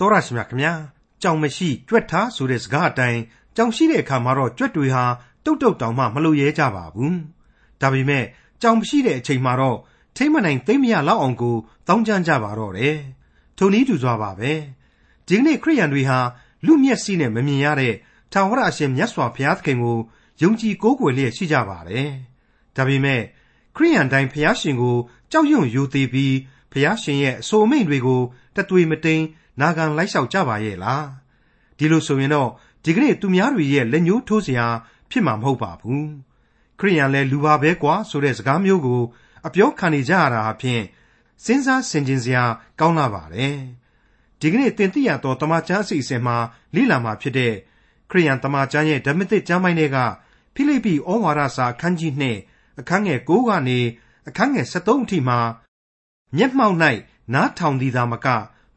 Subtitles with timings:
[0.00, 0.72] တော်ရရှိမြခင်ဗျာ
[1.22, 3.20] ကြောင်မရှိကြွက်ထားဆိုတဲ့စကားအတိုင်း
[3.56, 5.04] ကြောင်ရှိတဲ့အခါမှာတော့ကြွက်တွေဟာ
[5.44, 7.18] တုတ်တုတ်တောင်မှမလို့ရဲကြပါဘူး
[7.80, 8.24] ဒါပေမဲ့
[8.62, 9.78] ကြောင်မရှိတဲ့အချိန်မှာတော့
[10.16, 11.56] ထိမ့်မနိုင်သိမ့်မရလောက်အောင်ကို
[11.88, 12.96] တောင်းကြမ်းကြပါတော့တယ်
[13.58, 14.52] ထုံနည်းတူစွာပါပဲ
[15.26, 16.18] ဒီကနေ့ခရိယန်တွေဟာ
[16.66, 17.94] လူမျက်စိနဲ့မမြင်ရတဲ့
[18.32, 19.98] ထာဝရအရှင်မြတ်စွာဘုရားသခင်ကို
[20.42, 22.08] ယုံကြည်ကိုးကွယ်လျက်ရှိကြပါတယ်
[22.76, 23.22] ဒါပေမဲ့
[23.76, 24.96] ခရိယန်တိုင်းဘုရားရှင်ကို
[25.30, 26.36] ကြောက်ရွံ့ယိုသေးပြီး
[26.72, 28.22] ဘုရားရှင်ရဲ့အဆိုအမိန့်တွေကို
[28.56, 29.22] တသွေမတိန်
[29.60, 31.06] နာခံလိုက်လျှောက်ကြပါရဲ့လား
[31.78, 32.50] ဒီလိုဆိုရင်တော့
[32.84, 34.66] ဒီကနေ့သူများတွေရဲ့လက်ညှိုးထိုးစရာ
[35.10, 36.08] ဖြစ်မှာမဟုတ်ပါဘူး
[36.78, 39.02] ခရိယန်လဲလူပါပဲကွာဆိုတဲ့စကားမျိုးကို
[39.46, 40.80] အပြောခံနေကြရတာအဖြစ်
[41.44, 42.44] စဉ်းစားဆင်ခြင်စရာ
[42.80, 43.56] ကောင်းလာပါတယ်
[44.40, 46.36] ဒီကနေ့တင်ပြရတော့တမချန်းအစီအစဉ်မှာ
[46.74, 47.54] လိလာမှာဖြစ်တဲ့
[48.10, 49.98] ခရိယန်တမချန်းရဲ့ဓမ္မသစ်ကျမ်းပိုင်းတွေက
[50.54, 52.12] ဖိလိပ္ပိဩဝါဒစာအခန်းကြီး
[52.46, 53.78] 2အခန်းငယ်9ကနေ
[54.28, 55.38] အခန်းငယ်73အထိမှာ
[56.36, 56.76] မျက်မှောက်၌
[57.34, 58.26] နားထောင်သည်သာမက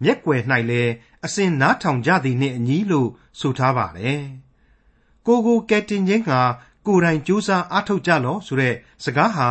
[0.04, 0.92] မျက်ွယ်၌လည်း
[1.26, 4.24] အစဉ်နားထောင်ကြသည်နှင့်အညီလို့ဆိုထားပါတယ်။
[5.26, 6.32] ကိုကိုကဲတင်ခြင်းက
[6.86, 9.50] ကိုယ်တိုင်ကြိုးစားအားထုတ်ကြလော့ဆိုတဲ့စကားဟာ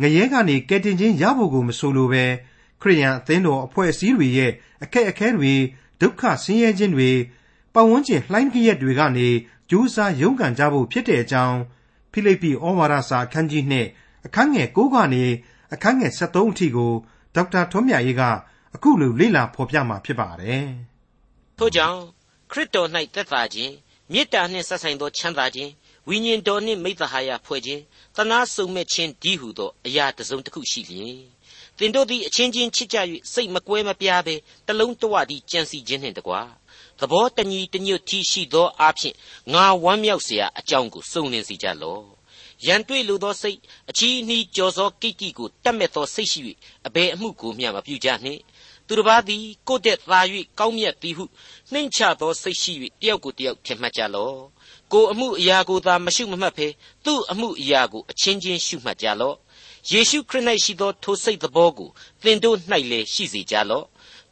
[0.00, 2.24] ငရဲကနေကဲတင်ခြင်းရဖို့ကိုမဆိုလိုပဲ
[2.80, 5.52] ခရိယန်အသင်းတော်အဖွဲ့အစည်းတွေရဲ့အခက်အခဲတွေ
[6.00, 7.10] ဒုက္ခဆင်းရဲခြင်းတွေ
[7.74, 9.28] ပတ်ဝန်းကျင်လှိုင်းကြရက်တွေကနေ
[9.70, 11.58] ကြိုးစားရုန်းကန်ကြဖို့ဖြစ်တဲ့အကြောင်း
[12.12, 15.24] ဖိလိပ္ပိဩဝါဒစာအခန်းကြီး2အခန်းငယ်9ကနေ
[15.74, 16.92] အခန်းငယ်73အထိကို
[17.34, 18.22] ဒေါက်တာထွန်းမြတ်ရေးက
[18.75, 20.67] အခုလိုလေ့လာဖော်ပြมาဖြစ်ပါတယ်။
[21.57, 21.99] ထို့ကြောင့်
[22.51, 23.73] ခရစ်တော်၌သက်သာခြင်း
[24.13, 25.71] မေတ္တာနှင့်ဆက်ဆိုင်သောချမ်းသာခြင်း
[26.07, 27.81] ဝိညာဉ်တော်နှင့်မိတ္တဟာယဖွဲ့ခြင်း
[28.15, 31.19] တနာစုံမဲ့ခြင်းဒီဟုသောအရာတစ်စုံတစ်ခုရှိလျင်
[31.77, 32.97] သင်တို့သည်အချင်းချင်းချစ်ကြ၍
[33.33, 34.35] စိတ်မကွဲမပြားဘဲ
[34.67, 36.41] တလုံးတဝတည်းကြံစီခြင်းနှင့်တကွာ
[36.99, 39.15] သဘောတညီတညွတ်ထီရှိသောအဖြစ်
[39.53, 42.03] ငါဝမ်းမြောက်เสียအကြောင်းကိုစုံလင်စီကြလော့
[42.65, 46.39] ရန်တွေ့လိုသောစိတ်အချီးနှီးကြော်စောကိတ်ကိကိုတတ်မဲ့သောစိတ်ရှိ၍
[46.87, 48.41] အဘယ်အမှုကိုမျှမပြုကြနှင့်
[48.86, 50.20] သူတစ်ပါးသည်ကိုယ့်တဲ့သာ၍
[50.58, 51.24] ကောင်းမြတ်သည်ဟု
[51.72, 54.36] နှိမ့်ချသောစိတ်ရှိ၍တယောက်ကိုတယောက်ထင်မှတ်ကြလော့
[54.92, 56.68] ကိုအမှုအရာကိုသာမရှုမမှတ်ဖဲ
[57.04, 59.36] သူ့အမှုအရာကိုအချင်းချင်းရှုမှတ်ကြလော့
[59.90, 61.90] ယေရှုခရစ်၌ရှိသောထိုစိတ်သဘောကို
[62.22, 62.56] သင်တို့၌
[62.90, 63.86] လည်းရှိစေကြလော့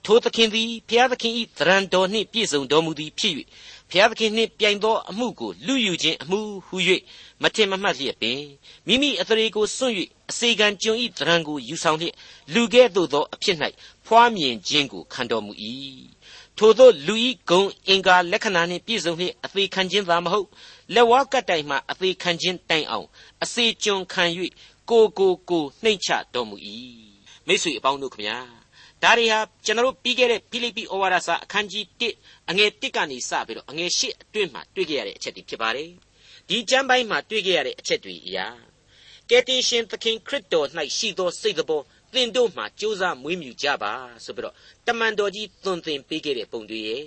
[0.04, 3.34] ထိုသခင်သည်ဘုရားသခင်၏သရံတော်နှင့်ပြည့်စုံတော်မူသည်ဖြစ်၍
[3.90, 6.76] ဘုရားသခင်နှင့်ပြိုင်သောအမှုကိုလူယူခြင်းအမှုဟု၍
[7.42, 8.40] မထင်မမှတ်လျက်ပင်
[8.86, 9.94] မိမိအသရေကိုစွန့်၍
[10.30, 12.14] အစေခံကျွန်ဤတရံကိုယူဆောင်လျက်
[12.54, 13.56] လူကဲ့သို့သောအဖြစ်၌
[14.06, 15.52] ဖွားမြင်ခြင်းကိုခံတော်မူ၏
[16.58, 20.48] ထို့သောလူဤဂုံအင်္ဂါလက္ခဏာနှင့်ပြည့်စုံလျက်အသေးခံခြင်းသာမဟုတ်
[20.94, 23.06] လက်ဝါးကတ်တိုင်မှအသေးခံခြင်းတိုင်အောင်
[23.42, 24.24] အစေကျွန်ခံ၍
[24.90, 26.56] ကိုကိုကိုနှိမ့်ချတော်မူ၏
[27.46, 28.38] မိတ်ဆွေအပေါင်းတို့ခမညာ
[29.02, 31.84] ဒါတွေဟာကျွန်တော်တို့ပြီးခဲ့တဲ့ဖိလိပ္ပိဩဝါဒစာအခန်းကြီး
[32.18, 35.90] 1အငယ်1ကနေစပြီးတော့အငယ်8အတွင်းမှာတွေ့ကြရတဲ့အချက်တွေဖြစ်ပါတယ်
[36.48, 38.46] ဒီကျမ်းပိုင်းမှာတွေ့ကြရတဲ့အချက်တွေအရာ
[39.30, 43.92] ကယ်တင်ရှင်သခင်ခရစ်တော်၌ရှိသောစိတ်တော် သင်တို့မှကြိုးစားမွေးမြူကြပါ
[44.24, 44.54] ဆိုပြီးတော့
[44.86, 47.04] တမန်တော်ကြီးသွန်သင်ပေးခဲ့တဲ့ပုံတွေရဲ့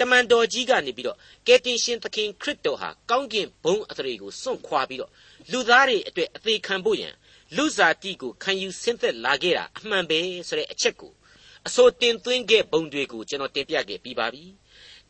[0.00, 5.10] တမန်တော်ကြီးကနေပြီးတော့ကယ်တင်ရှင်သခင်ခရစ်တော်ဟာကောင်းကင်ဘုံအထရေကိုစွန့်ခွာပြီးတော့
[5.52, 7.14] လူသားတွေအတွက်အသေးခံဖို့ရန်
[7.56, 11.12] လူစားတိကိုခံယူဆင်းသက်လာခဲ့တာအမှန်ပဲဆိုတဲ့အချက်ကို
[11.66, 14.44] အစိုးတင်သွင်းခဲ့ပုံတွေကိုကျွန်တော်တင်ပြခဲ့ပြီးပါပြီ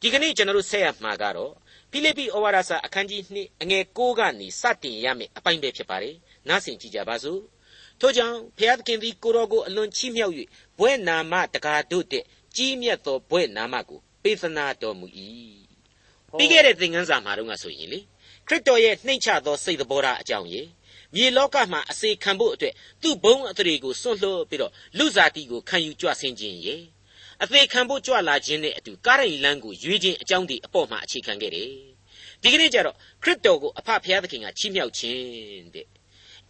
[0.00, 1.53] ဒီကနေ့ကျွန်တော်တို့ဆက်ရမှာကတော့
[1.91, 6.16] ဖိလိပ္ပိဩဝါဒစာအခန်းကြီး2အငယ်6ကနေစတင်ရမယ့်အပိုင်းပဲဖြစ်ပါတယ်
[6.49, 7.41] နားဆင်ကြည့်ကြပါစို့
[8.00, 10.34] ထို့ကြောင့်ဘုရားသခင်သည် ကိုတော်ကို အလွန်ချီးမြှောက်၍
[10.78, 12.25] ဘွဲ့နာမတကာတို့တဲ့
[12.56, 15.06] ကြီးမြတ်သောဘွဲ့နာမကို ပေးသနာတော်မူ၏
[16.38, 18.00] ပြီးခဲ့တဲ့သင်ခန်းစာမှာတော့ဆိုရင်လေ
[18.47, 20.62] ခရစ်တော်ရဲ့နှိမ့်ချသော စိတ်တော်ဓာတ်အကြောင်းရေ
[21.14, 26.76] မြေလောကမှာအစေခံဖို့အတွက်သူ့ဘုံအထရေကိုစွန့်လွှတ်ပြီးတော့လူစားတီကိုခံယူကြွဆင်းခြင်းရေ
[27.42, 31.70] အသေးခံဖို့ကြွလာခြင်းနဲ့အတူကာရိန်လန်းကိုရွေးခြင်းအကြောင်းဒီအပေါ်မှာအခြေခံခဲ့တယ်
[32.42, 35.87] ဒီကနေ့ကျတော့ခရစ်တော်ကိုအဖဖျားသခင်ကချီးမြှောက်ခြင်းတဲ့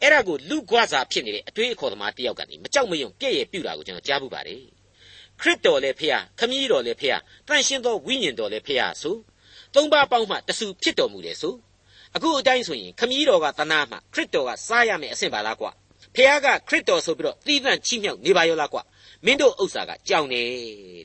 [0.02, 4.62] အဲ့ဒါကိုလူ့ကွာစာဖြစ်နေတဲ့အတွေးအခေါ်သမားတယောက်ကနေမကြောက်မရွံ့ပြည့်ရဲ့ပြူတာကိုကျွန်တော်ကြားဘူးပါတယ်
[5.40, 7.14] ခရစ်တော်လည်းဖះခမည်းတော်လည်းဖះ
[7.48, 9.16] တန်ရှင်းသောဝိညာဉ်တော်လည်းဖះဆို
[9.74, 11.54] သုံးပါးပေါင်းမှတဆူဖြစ်တော်မူတယ်ဆို
[12.16, 15.70] အခုအတိုင်းဆိုရင်ခမည်းတော်ကတနာမှခရစ်တော်ကစားရမယ်အဆင့်ပါလားကွာ
[16.14, 18.82] ဖះကခရစ်တော်ဆိုပြီးတော့သီးသန့်ချီးမြှောက်နေပါရောလားကွာ
[19.24, 20.46] မင်းတို့ဥစ္စာကကြောင်တယ်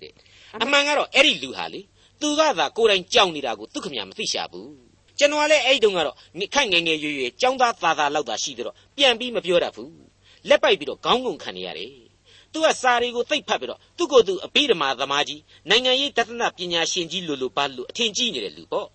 [0.03, 0.13] တဲ့
[0.61, 1.81] အမှန်ကတော့အဲ့ဒီလူဟာလေ
[2.21, 6.16] သူကသာကိုယ်တိုင်ကြောင်နေတာကိုသူခမညာမသိရှာဘူး ကျွန်တော်ကလည်းအဲ့တုန်းကတော့
[6.54, 9.92] ခန့်ငယ်ငယ်ရွယ်ရွယ်ចောင်းသားသာသာလောက်သာရှိသေးတော့ပြန်ပြီးမပြောတတ်ဘူး
[10.48, 11.92] လက်ပိုက်ပြီးတော့ခေါင်းငုံခံနေရတယ်
[12.52, 18.88] သူကစာတွေကိုသိပ်ဖတ်ပြီးတော့သူ့ကိုယ်သူအဘိဓမ္မာသမားကြီးနိုင်ငံရေးတသနာပညာရှင်ကြီးလိုလိုပါလို့အထင်ကြီးနေတဲ့လူပေါ့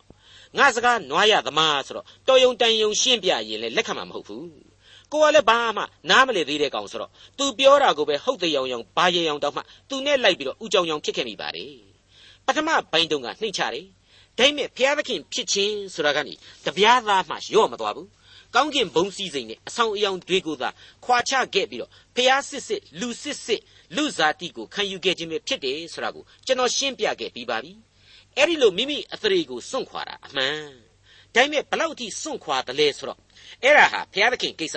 [0.58, 4.48] ငါစကားနွားရသမားဆိုတော့တော်ယုံတန်ယုံရှင်းပြရင်လည်းလက်ခံမှာမဟုတ်ဘူး
[5.12, 11.74] ကိုကလည်းဘာမှနားမလည်သေးတဲ့ကောင်ဆိုတော့ तू ပြောတာကိုပဲဟုတ်တဲ့ရောင်ရောင်ဘာရေရောင်တောက်မှ तू နဲ့လိုက်ပြီးတော့ဥကြောင်ကြောင်ဖြစ်ခဲ့မိပါတယ်
[12.46, 13.86] ပထမဘိုင်းတုန်းကနှိမ့်ချတယ်
[14.39, 16.35] ဒါပေမဲ့ဘုရားသခင်ဖြစ်ခြင်းဆိုတာကနေ
[16.67, 18.19] တပြားသားမှရော့မသွားဘူးခ
[18.55, 20.69] ကောင်းကင်ဘုံစည်းစိမ်နဲ့အဆောင်အယောင်တွေကိုသာ
[21.05, 23.61] ခွာချခဲ့ပြီးတော့ဖျားစစ်စစ်လူစစ်စစ်
[23.97, 27.73] လူဇာတိကိုခံယူခဲ့ခြင်းပဲဖြစ်တယ်ဆိုတာကိုကျွန်တော်ရှင်းပြခဲ့ပြီးပါပြီ
[28.37, 30.63] အဲ့ဒီလိုမိမိအသရေကိုစွန့်ခွာတာအမှန်
[31.35, 33.19] ဒါပေမဲ့ဘလောက်အထိစွန့်ခွာတယ်လဲဆိုတော့
[33.63, 34.77] အဲ့ဒါဟာဘုရားသခင်ကိစ္စ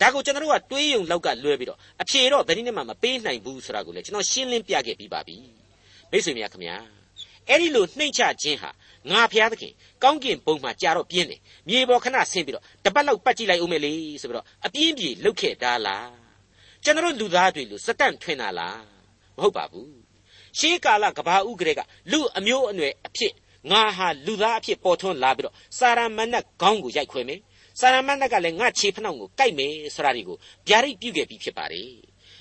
[0.00, 5.36] ဒါကိုကျွန်တော်တို့ကတွေးယုံလောက်ကလွဲပြီးတော့အဖြေတော့ဘယ်နည်းမှမပေးနိုင်ဘူးဆိုတာကိုလည်းကျွန်တော်ရှင်းလင်းပြခဲ့ပြီးပါပြီ
[6.10, 6.97] မိတ်ဆွေများခင်ဗျာ
[7.48, 8.70] အဲ့ဒီလိုနှိမ့်ချခြင်းဟာ
[9.10, 9.72] ငါဘုရားသခင်
[10.02, 16.10] ကောင်းကင်ဘုံမှာကြာတော့ပြင်းတယ်မြေပေါ်ခဏဆင်းပြီးတော့တပတ်လောက်ပတ်ကြည့်လိုက်ဦးမယ်လေဆိုပြီးတော့အပြင်းပြေလုတ်ခဲ့တာလား
[16.84, 18.80] ကျွန်တော်လူသားတွေလို့စတန့်ထွင်တာလား
[19.36, 19.98] မဟုတ်ပါဘူး
[20.58, 21.80] ရှေးကာလကဘာဥကရေက
[22.10, 23.32] လူအမျိုးအနွယ်အဖြစ်
[23.70, 27.40] ငါဟာလူသားအဖြစ်ပေါ်ထွန်းလာပြီးတော့စာရမဏတ်ခေါင်းကိုရိုက်ခွဲမယ်
[27.80, 30.36] စာရမဏတ်ကလည်းငါခြေဖနှောက်ကိုကိုက်မယ်ဆိုတာတွေကို
[30.68, 31.90] ဗျာဒိတ်ပြုခဲ့ပြီးဖြစ်ပါတယ်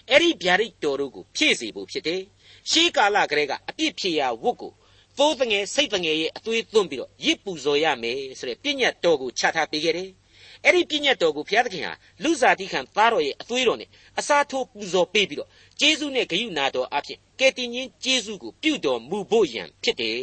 [0.09, 2.21] အဲ့ဒီဗျာဒိတ်တော်တို့ကိုဖြည့်စေဖို့ဖြစ်တယ်
[2.71, 4.71] ရှေးကာလကလေးကအပြစ်ဖြေရာဝတ်ကို
[5.17, 10.09] သိုးတငယ်စိတ်တငယ်ရဲ့အသွေးသွန်းပြီးတော့ရစ်ပူဇော်ရမယ်ဆိုတဲ့ပြည့်ညတ်တော်ကိုချထားပေးခဲ့တယ်
[10.63, 11.93] အဲ့ဒီပြည့်ညတ်တော်ကိုဘုရားသခင်ဟာ
[12.23, 15.49] လူစားတိခံသားတော်ရဲ့အသွေးတော်နဲ့အစာထိုးပူဇော်ပေးပြီးတော့
[15.79, 20.17] ဂျေဇုနဲ့ဂယုနာတော်အဖြစ်ကယ်တင်ရှင်ဂျေဇုကိုပြုတော်မူဖို့ရန်ဖြစ်တယ်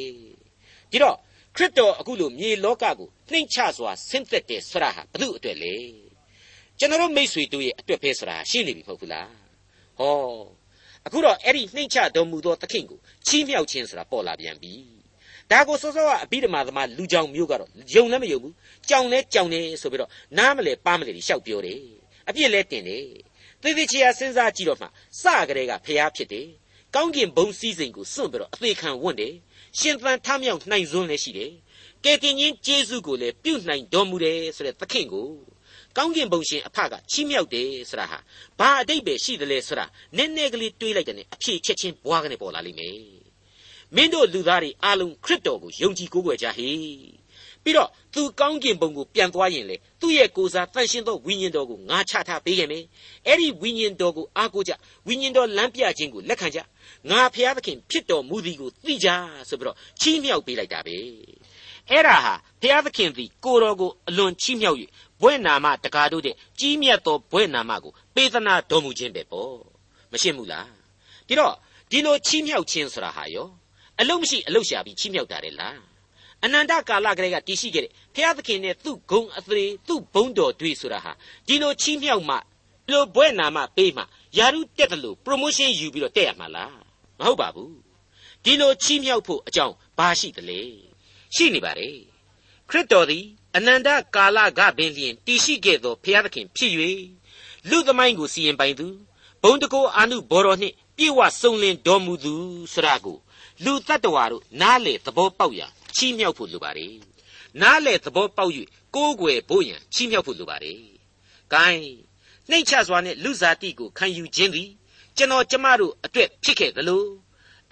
[0.90, 1.16] ဒီတော့
[1.56, 5.74] ခရစ်တော်အခုလိုမြေလောကကိုနှိမ်ချစွာဆင်းသက်တယ်ဆိုတာဟာဘု து အတွက်လေ
[6.78, 9.30] ကျွန်တော်မိษွေတို့ရဲ့အတွက်ပဲဆိုတာရှင်းနေပြီမဟုတ်ဘူးလား
[9.98, 10.14] ဟော
[11.06, 14.72] အခုတော့အဲ့ဒီနှိမ်ချတော်မူသောသခင်ကိုချီးမြှောက်ခြင်းဆိုတာပေါ်လာပြန်ပြီ
[15.50, 18.54] ဒါကိုစောစောကအဘိဓမ္မာသမားလူကြောင်မျိုးကတော့ယုံလည်းမယုံဘူး
[18.88, 21.80] ကြောင်လဲကြောင်နေဆိုပြီးတော့နားမလဲပါမလဲရှောက်ပြောတယ်
[22.28, 23.04] အပြစ်လဲတင်တယ်
[23.62, 24.88] သေသေးချာစဉ်းစားကြည့်တော့မှစ
[25.48, 26.48] ကြတဲ့ကဖျားဖြစ်တယ်
[26.94, 29.34] ကောင်းကင်ဘုံစည်းစိမ်ကိုစွန့်ပြီးတော့အသေးခံဝွင့်တယ်
[29.78, 31.52] ရှင်သန်ထမြောက်နိုင်စွန်းလည်းရှိတယ်
[32.04, 35.28] ကယ်တင်ရှင်ဂျေဇုကိုလည်းပြုနိုင်တော်မူတယ်ဆိုတဲ့သခင်ကို
[35.96, 38.18] ကောင်းကင်ဘုံရှင်အဖကချီးမြှောက်တယ်ဆိုတာဟာ
[38.58, 39.84] ဘာအတိတ်ပဲရှိတယ်လဲဆိုတာ
[40.16, 42.98] နည်းနည်းကလေးတွေးလိုက်တဲ့အဖြေချက်ချင်းဘွားကနေပေါ်လာလိမ့်မယ်
[43.94, 46.70] မင်းတို့လူသားတွေအားလုံးခရစ်တော်ကိုယုံကြည်ကိုးကွယ်ကြဟေ
[47.62, 52.84] ပြီးတော့သူကောင်းကင်ဘုံကိုပြန်သွားရင်လေသူ့ရဲ့ကိုယ်စားတန်ရှင်းသောဝိညာဉ်တော်ကိုငါချထားပေးခဲ့မယ်
[53.26, 54.72] အဲ့ဒီဝိညာဉ်တော်ကိုအားကိုးကြ
[55.06, 56.58] ဝိညာဉ်တော်လမ်းပြခြင်းကိုလက်ခံကြ
[57.10, 59.08] ငါဖျားသခင်ဖြစ်တော်မူသည်ကိုသိကြ
[59.48, 60.96] ဆိုပြီးတော့ချီးမြှောက်ပေးလိုက်တာပဲ
[61.90, 64.78] အဲ့ဒါဟာဘုရားသခင်သည်ကိုတော်ကိုအလွန်ချီးမြှောက်၍
[65.20, 69.56] ဘွဲ့နာမတကားတို့တဲ့ကြီးမြတ်သောဘွဲ့နာမကိုပေးသနာတော်မူခြင်းပဲပေါ့
[70.12, 70.68] မရှင်းဘူးလား
[71.28, 71.54] ဒီတော့
[71.90, 73.48] ဒီလိုချီးမြှောက်ခြင်းဆိုတာဟာရော
[74.00, 75.78] အလုံးမရှိအလုံးရှာပြီးချီးမြှောက်တာလေလား
[76.44, 81.12] အနန္တကာလကလေးကတည်ရှိခဲ့တဲ့ဘုရားသခင်နဲ့သူ့ဂုံအသေးသူ့ဘုံတော်တွေဆိုတာဟာ
[81.46, 82.36] ဒီလိုချီးမြှောက်မှ
[82.90, 84.02] လိုဘွဲ့နာမပေးမှ
[84.38, 86.76] ယာရုတက်တယ်လို့ promotion ယူပြီးတော့တက်ရမှာလား
[87.18, 87.76] မဟုတ်ပါဘူး
[88.44, 90.60] ဒီလိုချီးမြှောက်ဖို့အကြောင်းဘာရှိသလဲ
[91.34, 91.98] ရှိနေပါတယ်
[92.70, 93.24] ခရစ်တော်သည်
[93.56, 96.72] အနန္တကာလကပင်လျင်တည်ရှိခဲ့သောဘုရားသခင်ဖြစ်၍
[97.68, 98.86] လူသမိုင်းကိုစီရင်ပိုင်သူ
[99.42, 102.34] ဘုံတကောအာနုဘော်တော်နှင့်ပြေဝစုံလင်တော်မူသူ
[102.72, 103.18] ဆရာကို
[103.64, 106.94] လူတ attva တို့နားလေသဘောပေါက်ရာချီးမြှောက်ဖို့လိုပါတယ်
[107.62, 108.52] နားလေသဘောပေါက်၍
[108.94, 110.80] ကိုးကွယ်ဖို့ရန်ချီးမြှောက်ဖို့လိုပါတယ်။
[111.52, 111.82] gain
[112.50, 114.70] နှိမ့်ချစွာနဲ့လူစားတိကိုခံယူခြင်းသည်
[115.16, 117.04] ကျွန်တော်ကျမတို့အတွက်ဖြစ်ခဲ့သလို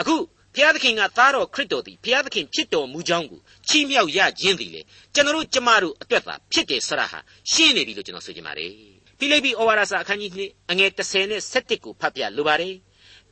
[0.00, 0.16] အခု
[0.54, 4.80] ဘုရားသခင်ကသားတော်ခရစ်တော်သည်ဘုရားသခင်ဖြစ်တော်မူကြောင်းကိုချီးမြှောက်ရခြင်းသည်လေ
[5.14, 7.18] ကျွန်တော်ကျမတို့အတွက်သာဖြစ်တယ်ဆရာဟာ
[7.52, 8.72] ရှင်းနေပြီလို့ကျွန်တော်ဆိုချင်ပါတယ်
[9.18, 12.74] ဖိလိပ္ပိဩဝါဒစာအခန်းကြီး2အငယ်30နဲ့17ကိုဖတ်ပြလိုပါတယ်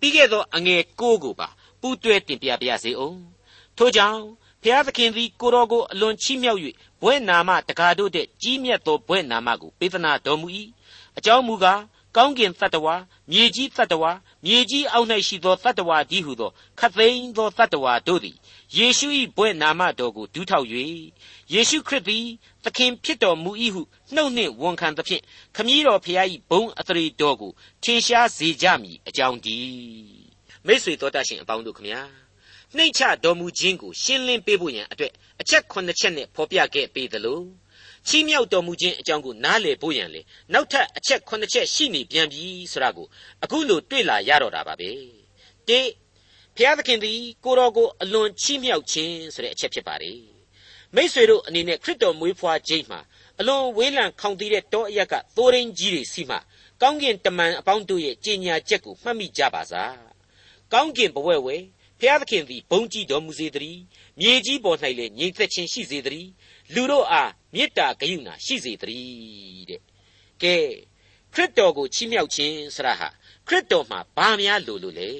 [0.00, 1.48] ပြီးခဲ့သောအငယ်9ကိုပါ
[1.80, 3.18] ပူးတွဲတင်ပြပါရစေအောင်
[3.78, 4.22] ထို့ကြောင့်
[4.62, 6.60] ဖျားသခင်သည်ကိုတော်ကိုအလွန်ချီးမြှောက်၍
[7.02, 10.48] ဘွဲ့နာမတကားတို့တဲ့ကြီးမြတ်သောဘွဲ့နာမကိုပေးသနာတော်မူ၏
[11.18, 11.80] အကြောင်းမူကား
[12.16, 12.94] ကောင်းကင်တတ္တဝါ
[13.30, 14.10] မြေကြီးတတ္တဝါ
[14.46, 18.36] မြေကြီးအောက်၌ရှိသောတတ္တဝါကြီးဟုသောခတ်သိမ်းသောတတ္တဝါတို့သည်
[18.76, 20.66] ယေရှု၏ဘွဲ့နာမတော်ကိုဒူးထောက်၍
[21.52, 22.26] ယေရှုခရစ်သည်
[22.64, 23.82] သခင်ဖြစ်တော်မူ၏ဟု
[24.14, 25.22] နှုတ်နှင့်ဝန်ခံသဖြင့်
[25.56, 27.52] ခမည်းတော်ဖျား၏ဘုံအထရေတော်ကို
[27.82, 30.30] ထင်ရှားစေကြမည်အကြောင်းတည်း
[30.66, 32.02] မိတ်ဆွေတော်တတ်ရှင်အပေါင်းတို့ခမညာ
[32.76, 37.40] နှိမ့်ချတော်မူခြင်းကိုရှင်းလင်းပေးဖို့ရန်အတွက်အချက်ခုနှစ်ချက်နဲ့ဖော်ပြခဲ့ပေးသလို
[38.08, 40.20] ချီးမြှောက်တော်မူခြင်းအကြောင်းကိုနားလည်ဖို့ရန်လေ
[40.52, 43.06] နောက်ထပ်အချက်ခုနှစ်ချက်ရှိနေပြန်ပြီဆိုတာကို
[43.44, 44.90] အခုလိုတွေ့လာရတော့တာပါပဲ
[45.68, 45.80] တေ
[46.56, 50.18] ဖျားသခင်သည်ကိုတော်ကိုအလွန်ချီးမြှောက်ခြင်းဆိုတဲ့အချက်ဖြစ်ပါတယ်
[50.94, 53.00] မိษွေတို့အနေနဲ့ခရစ်တော်မွေးဖွားခြင်းမှာ
[53.40, 56.36] အလွန်ဝေးလံခေါင်သီးတဲ့တောအရက်ကသိုးရင်းကြီးတွေစီမှ
[56.82, 59.94] ကောင်းကင်တမန်အပေါင်းတို့ရဲ့ကြင်ညာချက်ကိုမှတ်မိကြပါစား
[60.72, 61.56] ကောင်းကင်ဘဝဲဝဲ
[62.00, 63.80] ဖျားသခင်သည်ဘုံကြည်တော်မူစေတည်း
[64.20, 66.30] မြေကြီးပေါ်၌လည်းငြိမ်သက်ခြင်းရှိစေတည်း
[66.74, 69.80] လူတို့အားမေတ္တာဂရုဏာရှိစေတည်းတဲ့
[70.42, 70.54] ကဲ
[71.34, 73.08] ခရစ်တော်ကိုချီးမြှောက်ခြင်းဆရာဟာ
[73.48, 75.10] ခရစ်တော်မှာဘာများလိုလို့လဲ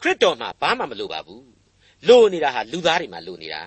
[0.00, 1.48] ခရစ်တော်မှာဘာမှမလိုပါဘူး
[2.08, 3.62] လိုနေတာဟာလူသားတွေမှာလိုနေတာ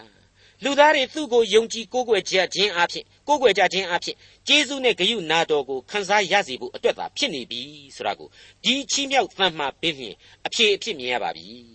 [0.64, 4.16] လူသားတွေသူ့ကိုယုံကြည်ကိုးကွယ်ကြခြင်းအဖြစ်ကိုးကွယ်ကြခြင်းအဖြစ်
[4.48, 7.62] ကျေးဇူးနဲ့ဂရုနာတော်ကိုခံစားရစေဖို့အတွက်သာဖြစ်နေပြီ
[7.96, 8.28] ဆိုတာကို
[8.64, 10.16] ဒီချီးမြှောက်သံမှာပင်ဖြင့်
[10.46, 11.75] အဖြေအဖြစ်မြင်ရပါပြီ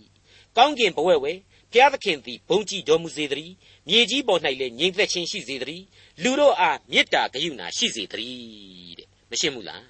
[0.57, 1.33] ကောင်းကင်ဘဝဲဝဲ
[1.71, 3.53] ဖဘုရားသခင်သည်ဘုန်းကြီးတော်မူစေတည်း
[3.89, 5.85] မြေကြီးပေါ်၌လည်းငြိမ်သက်ခြင်းရှိစေတည်း
[6.23, 9.85] လူတို့အားမေတ္တာဂရုဏာရှိစေတည်းတဲ့မရှင်းဘူးလား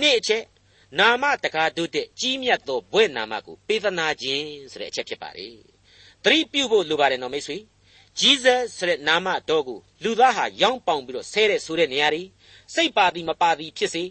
[0.00, 0.42] နေ့အချက်
[0.98, 5.48] နာမတကားတို့တဲ့ကြီးမြတ်သောဘွဲ့နာမကိုပေးသနာခြင်းဆိုတဲ့အချက်ဖြစ်ပါလေ
[6.24, 7.56] သတိပြုဖို့လိုပါတယ်နော်မိတ်ဆွေ
[8.20, 12.22] Jesus ဆိုတဲ့နာမတော်ကိုလူသားဟာရောင်းပေါင်ပြီးတော့ဆဲတဲ့ဆိုတဲ့နေရာတွေ
[12.74, 14.04] စိတ်ပါသည်မပါသည်ဖြစ်စေ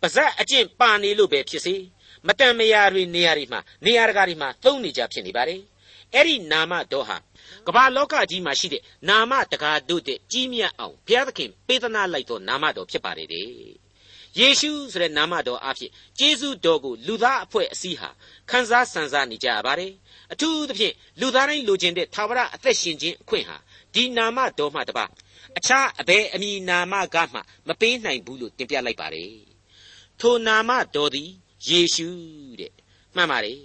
[0.00, 1.74] ပါဇက်အကျင့်ပါနေလို့ပဲဖြစ်စေ
[2.26, 5.60] မတန်မရာတွေနေရာတွေမှာနေရာတကာတွေမှာသုံးနေကြဖြစ်နေပါတယ်
[6.14, 7.16] အဲ့ဒီနာမတော်ဟာ
[7.66, 13.48] ကမ္ဘာလောကကြီးမှာရှိတဲ့နာမတကာတို့တဲ့ကြီးမြတ်အောင်ဘုရားသခင်ပေးသနာလိုက်သောနာမတော်ဖြစ်ပါတယ်တဲ့
[14.38, 18.10] ယေရှုဆိုတဲ့နာမတော်အဖြစ်ကျေးဇူးတော်ကိုလူသားအဖွဲ့အစည်းဟာ
[18.50, 19.92] ခံစားဆန်စားနေကြရပါတယ်
[20.32, 23.56] အထူးသဖြင့်လူသားတိုင်းလိုချင်တဲ့သာဝရအသက်ရှင်ခြင်းအခွင့်ဟာ
[23.94, 25.04] ဒီနာမတော်မှတပါ
[25.58, 29.32] အခြားအဘယ်အမည်နာမကမှမပေးနိုင်ဘူးလို့တင်ပြလိုက်ပါတယ်
[30.20, 31.30] ထိုနာမတော်သည်
[31.66, 32.08] ယေရှု
[32.60, 32.72] တဲ့
[33.16, 33.60] မှန်ပါတယ်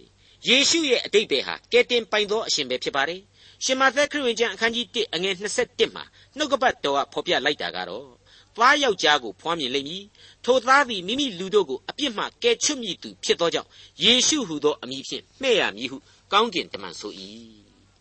[0.48, 3.22] ယေရှုရဲ့အတိတ်ပဲဟာကယ်တင်ပိုင်သောအရှင်ပဲဖြစ်ပါတယ်
[3.64, 6.04] ရှင်မသက်ခရစ်ဝင်ကျမ်းအခန်းကြီး1အငယ်27မှာ
[6.38, 8.08] နှုတ်ကပတ်တော်ကဖော်ပြလိုက်တာကတော့
[8.58, 10.04] သားယောက်ျားကိုဖွားမြင်လိမ့်မည်
[10.46, 13.70] ထိုသားသည်မိမိလူတို့ကိုအပြစ်မှကယ်ချွတ်မည်သူဖြစ်သောကြောင့်
[14.04, 15.98] ယေရှုဟူသောအမည်ဖြင့်မှဲ့ရမည်ဟု
[16.34, 17.12] ကောင်းကင်တမန်ဆို၏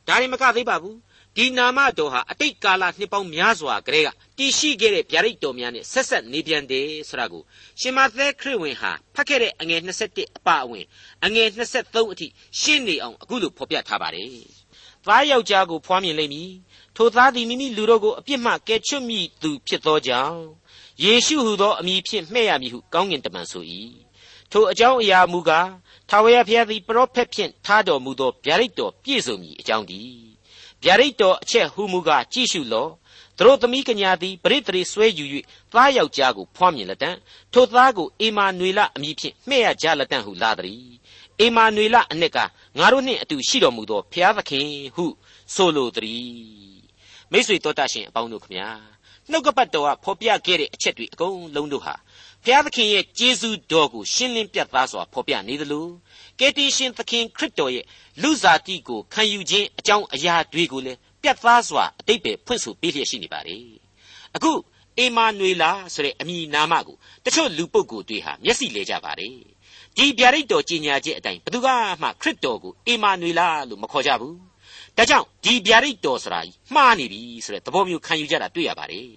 [0.09, 0.97] ဒါရင်မကသေးပါဘူး
[1.37, 4.09] ဒီနာမတော်ဟာအတိတ်ကာလနှစ်ပေါင်းများစွာကတည်းက
[4.39, 7.43] တည်ရှိခဲ့တဲ့ဗျာဒိတ်တော်များနဲ့ဆက်ဆက်နေပြန်တယ်ဆိုတာကို
[7.81, 10.85] ရှင်မသက်ခရစ်ဝင်ဟာဖတ်ခဲ့တဲ့အငယ်27အပါအဝင်
[11.25, 12.27] အငယ်23အထိ
[12.61, 14.31] ရှင်းနေအောင်အခုလိုဖော်ပြထားပါတယ်။
[15.07, 16.51] သားယောက်ျားကိုဖွားမြင်လိမ့်မည်။
[16.97, 20.41] ထိုသားသည်မိမိလူတို့ကိုအပြစ်မှကယ်ချွတ်မိသူဖြစ်သောကြောင့်
[21.05, 23.65] ယေရှုဟူသောအမည်ဖြင့်မှဲ့ရမည်ဟုကောင်းကင်တမန်ဆို၏။
[24.53, 25.69] ထိုအကြောင်းအရာမူကား
[26.09, 30.32] ထာဝရဘုရားသည်ပရောဖက်ဖြင့်ထားတော်မူသောဗျာဒိတ်တော်ပြည့်စုံမည်အကြောင်းတည်း
[30.85, 32.91] ဗျာဒိတ်တော်အချက်ဟူမူကားကြည့်ရှုလော့
[33.39, 35.25] သူတို့သမီးကညာသည်ပရိသေဆွဲယူ၍
[35.73, 37.11] သားယောက်ျားကိုဖွားမြင်လက်တံ
[37.53, 40.87] ထိုသားကိုအေမာနွေလအမည်ဖြင့်မှဲ့ရကြလက်တံဟုလာသည်
[41.41, 42.39] အေမာနွေလအနှစ်က
[42.79, 45.05] ငါတို့နှင့်အတူရှိတော်မူသောဖျားသခင်ဟု
[45.55, 46.83] ဆိုလိုသည်
[47.33, 48.69] မိတ်ဆွေတော်တတ်ရှင်အပေါင်းတို့ခမညာ
[49.31, 51.95] နှုတ်ကပတ်တော်ကဖော်ပြခဲ့တဲ့အချက်တွေအကုန်လုံးတို့ဟာ
[52.45, 55.87] ဖျားသခင်ရဲ့ကျေးဇူးတော်ကိုရှင်းလင်းပြသစွာဖော်ပြနေသလို
[56.39, 57.85] ကယ်တင်ရှင်သခင်ခရစ်တော်ရဲ့
[58.23, 63.57] လူစားတိကိုခံယူခြင်းအကြောင်းအရာတွေကိုလည်းပြတ်သားစွာအတိတ်ပဲဖွင့်ဆိုပေးလျက်ရှိနေပါလေ
[64.37, 64.53] အခု
[64.99, 69.37] အေမာနွေလာဆိုတဲ့အမည်နာမကိုတချို့လူပုဂ္ဂိုလ်တွေဟာမျက်စိလဲကြပါတယ်
[69.97, 71.69] ဒီဗျာဒိတ်တော်ကြီးညာခြင်းအတိုင်းဘသူက
[72.03, 74.37] မှခရစ်တော်ကိုအေမာနွေလာလို့မခေါ်ကြဘူး
[74.97, 76.41] ဒါကြောင့်ဒီဗျာဒိတ်တော်ဆိုတာ
[76.75, 79.09] မှားနေပြီဆိုတဲ့သဘောမျိုးခံယူကြတာတွေ့ရပါတယ်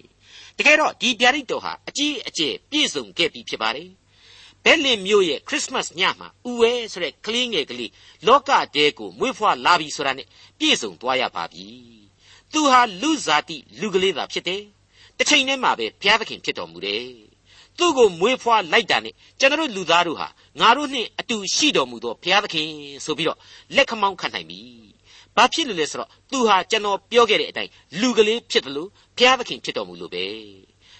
[0.58, 3.88] တကယ်တော့ဒီဗျာဒိတ်တော်ဟာအကြီးအကျယ်ပြည့်စုံခဲ့ပြီဖြစ်ပါတယ်
[4.64, 7.90] ဘယ်လင်မြို့ရဲ့ခရစ်စမတ်ညမှာဥဝဲဆိုတဲ့ကလေးငယ်ကလေး
[8.26, 10.26] လောကတဲကိုမွေးဖွားလာပြီဆိုတာနဲ့
[10.58, 11.66] ပြည့်စုံသွားရပါပြီ
[12.52, 14.62] သူဟာလူဇာတိလူကလေးသာဖြစ်တယ်
[15.18, 17.04] တစ်ချိန်တည်းမှာပဲဘုရားသခင်ဖြစ်တော်မူတယ်
[17.78, 20.28] သူ့ကိုမွေးဖွားလိုက်တာနဲ့ကျွန်တော်လူသားတို့ဟာ
[20.60, 22.68] ငါတို့နှင့်အတူရှိတော်မူသောဘုရားသခင်
[23.04, 23.38] ဆိုပြီးတော့
[23.76, 24.60] လက်ခမောင်းခံနိုင်ပြီ
[25.36, 30.24] ဘာဖြစ်လို့လဲဆိုတော့သူဟာကျွန်တော်ပြောခဲ့တဲ့အတိုင်းလူကလေးဖြစ်တယ်လို့ဘုရားသခင်ဖြစ်တော်မူလို့ပဲ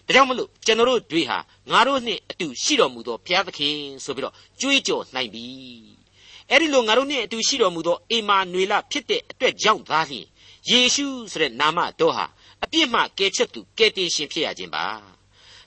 [0.06, 1.38] ဒါကြောင့်မလို့ကျွန်တော်တို့တွေဟာ
[1.72, 5.46] ငါတို့နှင့်အတူရှိတော်မူသောဘုရားသခင်ဆိုပြီးတော့ကြွေးကြော်နိုင်ပြီ
[6.50, 10.26] အဲ့ဒီလိုငါတို့နှင့်အတူရှိတော်မူသောအေမာနွေလဖြစ်တဲ့အတွက်ကြောင့်သာလျှင်
[10.70, 12.26] ယေရှုဆိုတဲ့နာမတော်ဟာ
[12.64, 14.84] အပြစ်မှကယ်ချက်သူကယ်တင်ရှင်ဖြစ်ရခြင်းပါ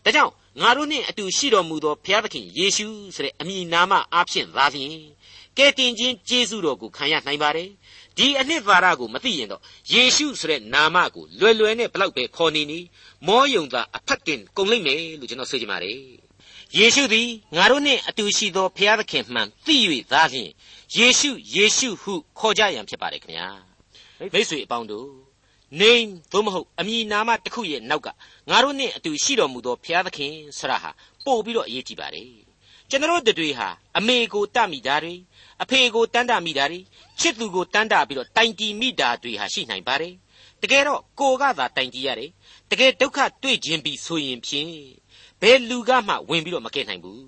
[0.03, 4.93] ဒါကြောင့်ငါတို့နှင့်အတူရှိတော်မူသောဘုရားသခင်ယေရှုဆိုတဲ့အမည်နာမအားဖြင့်သာလျှင်
[5.57, 7.69] ကယ်တင်ခြင်းကျေးဇူးတော်ကိုခံရနိုင်ပါတယ်
[8.19, 9.61] ဒီအနှစ်သာရကိုမသိရင်တော့
[9.93, 12.79] ယေရှုဆိုတဲ့နာမကိုလွယ်လွယ်နဲ့ဘလောက်ပဲခေါ်နေနေ
[13.27, 15.99] မောယုံသာအဖက်တင်ကုန်လိမ့်မယ်လို့ကျွန်တော်ဆိုချင်ပါတယ်
[16.77, 19.75] ယေရှုသည်ငါတို့နှင့်အတူရှိသောဘုရားသခင်မှန်သိ၍
[20.11, 20.49] သာလျှင်
[20.97, 23.49] ယေရှုယေရှုဟုခေါ်ကြရန်ဖြစ်ပါတယ်ခင်ဗျာ
[24.33, 25.07] မိတ်ဆွေအပေါင်းတို့
[25.79, 25.91] နေ
[26.31, 28.07] သို့မဟုတ်အမည်နာမတစ်ခုရဲ့နောက်က
[28.49, 30.91] ငါတို့နဲ့အတူရှိတော်မူသောဘုရားသခင်ဆရာဟာ
[31.25, 32.29] ပို့ပြီးတော့အရေးကြီးပါတယ်
[32.89, 35.15] ကျွန်တော်တို့တွေဟာအမေကိုတမိတာတွေ
[35.63, 36.79] အဖေကိုတန်တမိတာတွေ
[37.19, 40.13] ချစ်သူကိုတန်တပြီးတော့တိုင်တီမိတာတွေဟာရှိနိုင်ပါတယ်
[40.61, 42.29] တကယ်တော့ကိုကသာတိုင်တီရတယ်
[42.71, 44.73] တကယ်ဒုက္ခတွေ့ခြင်းပြီးဆိုရင်ဖြင့်
[45.41, 47.23] ဘယ်လူကမှဝင်ပြီးတော့မကဲနိုင်ဘူး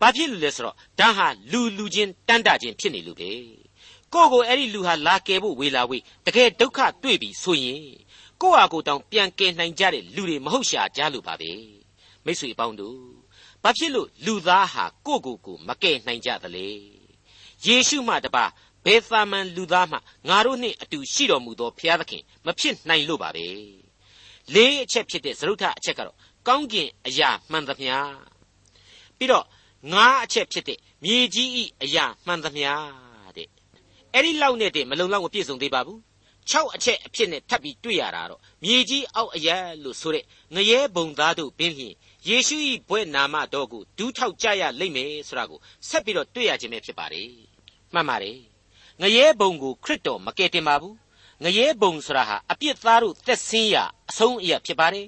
[0.00, 3.30] ဘာဖြစ်လို့လဲဆိုတော့ဒါဟာလူလူချင်းတန်တချင်းဖြစ်နေလို့ပဲ
[4.12, 7.82] ကိုယ့်ကိုအဲ့ဒီလူဟာလာကယ်ဖို့ဝေလာဝေးတကယ်ဒုက္ခတွေ့ပြီဆိုရင်
[8.42, 11.52] ကိုယ့်ဟာကိုယ်တောင်ပြန်ကယ်နိုင်ကြတဲ့လူတွေမဟုတ်ရှာကြလို့ပါပဲ
[12.24, 13.00] မိတ်ဆွေအပေါင်းတို့
[13.62, 16.95] ဘာဖြစ်လို့လူသားဟာကိုယ့်ကိုယ်ကိုမကယ်နိုင်ကြသလဲ
[17.64, 18.44] ယေရှုမှတပါ
[18.84, 19.96] ဘယ်သာမန်လူသားမှ
[20.28, 23.46] ငါတို့နှင့်အတူရှိတော်မူသောဘုရားသခင်မဖြစ်နိုင်လို့ပါပဲ
[24.54, 26.16] လေးအချက်ဖြစ်တဲ့သရုတ်ထအချက်ကတော့
[26.48, 27.94] ကောင်းကင်အရာမှန်သမျှ
[29.18, 29.44] ပြီးတော့
[29.92, 32.70] ငါးအချက်ဖြစ်တဲ့မြေကြီးဤအရာမှန်သမျှ
[33.36, 33.48] တဲ့
[34.12, 35.98] အဲ့ဒီလောက်နဲ့တည်းမလုံလောက်မပြည့်စုံသေးပါဘူး
[36.52, 41.94] 6အချက်အဖြစ်နဲ့ထပ်ပြီးတွေ့ရတာတော့မြေကြီးအောက်အရာလို့ဆိုတဲ့ငရဲဘုံသားတို့ပင်လျင်
[42.28, 42.56] ယေရှု၏
[42.88, 47.30] ဘွဲ့နာမတော်ကိုဒူးထောက်ကြရလိမ့်မယ်ဆိုတာကိုဆက်ပြီးတော့တွေ့ရခြင်းပဲဖြစ်ပါတယ်
[47.94, 48.38] မှန်ပါတယ်
[49.02, 50.96] ငရဲဘုံကိုခရစ်တော်မကယ်တင်ပါဘူး
[51.44, 53.76] ငရဲဘုံဆိုတာဟာအပြစ်သားတို့သက်ဆင်းရ
[54.10, 55.06] အဆုံးအရဖြစ်ပါတယ်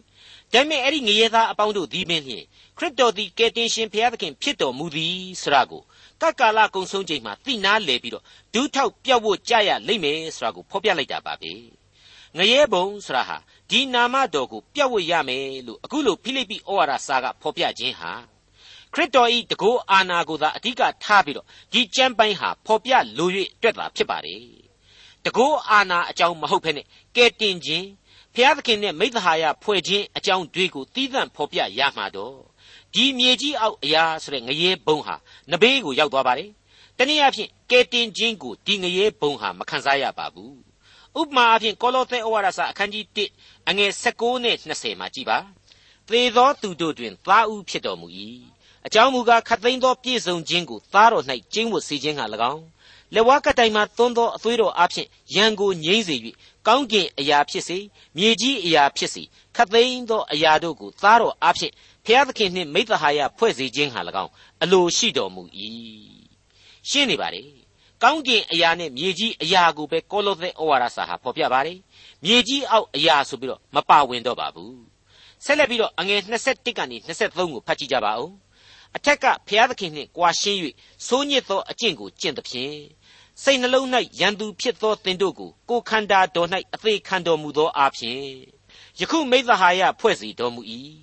[0.53, 2.45] ဒါပေမဲ့အဲ့ဒီငရဲသားအပေါင်းတို့ဒီပင်လျှင်
[2.79, 5.83] ခရစ်တော်သည်ကယ်တင်ရှင်ဘုရားသခင်ဖြစ်တော်မူသည်ဆိုတာကို
[6.23, 11.53] ကကာလကုံဆုံးချိန်မှာသိနာလေပြီးတော့ဒူးထောက်ပြောက်ဖို့ကြရလိမ့်မယ်ဆိုတာကိုဖော်ပြလိုက်တာပါပဲ
[12.37, 13.37] ငရဲဘုံဆိုတာဟာ
[13.71, 18.13] ဒီနာမတော်ကိုပြတ်ဝတ်ရမယ်လို့အခုလိုဖိလိပ္ပိဩဝါဒစာကဖော်ပြခြင်းဟာ
[18.95, 24.43] ခရစ်တော်ဤတကောအာနာကိုသာအဓိကထားပြီးတော့ဒီကျမ်းပိုင်းဟာဖော်ပြလို၍အတွက်တာဖြစ်ပါတယ်
[25.25, 27.87] တကောအာနာအကြောင်းမဟုတ်ဘဲနဲ့ကဲတင်ခြင်း
[28.35, 32.37] ဘုရားသခင်နဲ့မိသဟာယဖွဲ့ခြင်းအကြောင်းတွေကိုသီးသန့်ဖော်ပြရမှာတော့
[32.95, 35.15] ဒီမြေကြီးအောက်အရာဆိုတဲ့ငရဲဘုံဟာ
[35.51, 36.51] နဘေးကိုရောက်သွားပါတယ်
[36.99, 40.68] တနည်းအားဖြင့်ကဲတင်ခြင်းကိုဒီငရဲဘုံဟာမခံစားရပါဘူး
[41.21, 43.05] ဥပမာအားဖြင့်ကောလောသဲဩဝါဒစာအခန်းကြီး
[43.39, 45.39] 1အငယ်16နဲ့20မှာကြည်ပါ
[46.09, 48.07] သေသောသူတို့တွင်သားဦးဖြစ်တော်မူ၏
[48.87, 52.63] အကြောင်းမူကားခတ်သိမ်းသောပြည့်စုံခြင်းကိုသားတော်၌ကျင့်ဝတ်စေခြင်းဟာ၎င်း
[53.15, 56.17] လက်ဝါးကတိုင်မှသွန်းသောအသွေးတော်အားဖြင့်ရန်ကိုငြိမ့်စေ၍
[56.67, 57.79] ကောင်းကင်အရာဖြစ်စေ
[58.17, 59.23] မြေကြီးအရာဖြစ်စေ
[59.57, 61.73] ခတ်သိမ်းသောအရာတို့ကိုသားတော်အားဖြင့်
[62.05, 64.33] ဖျားသခင်နှင့်မိသဟာယဖွဲ့စေခြင်းဟာ၎င်း
[64.63, 65.43] အလိုရှိတော်မူ၏
[66.89, 67.43] ရှင်းနေပါလေ
[68.03, 71.79] ကောင်းကင်အရာနဲ့မြေကြီးအရာကိုပဲကောလောသဲဩဝါဒစာဟာဖော်ပြပါတယ်
[72.25, 74.79] မြေကြီးအောက်အရာဆိုပြီးတော့မပါဝင်တော့ပါဘူး
[75.45, 78.31] ဆက်လက်ပြီးတော့အငယ်21ကနေ23ကိုဖတ်ကြည့်ကြပါဦး
[78.97, 80.59] အထက်ကဖျားသခင်နှင့်ကြွာရှင်း၍
[81.07, 82.77] စိုးညစ်သောအကျင့်ကိုကျင့်သဖြင့်
[83.43, 83.87] စိတ်နှလုံး၌
[84.21, 88.21] ရန်သူဖြစ်သောသင်တို့ကိုကိုခန္ဓာတော်၌အသေးခံတော်မူသောအဖြစ်
[89.01, 90.63] ယခုမိသဟာယဖွဲ့စီတော်မူ၏